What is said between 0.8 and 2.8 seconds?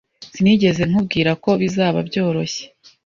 nkubwira ko bizaba byoroshye.